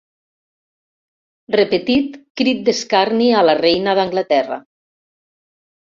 Repetit, 1.57 2.17
crit 2.43 2.65
d'escarni 2.73 3.31
a 3.43 3.47
la 3.51 3.57
reina 3.63 3.97
d'Anglaterra. 4.01 4.63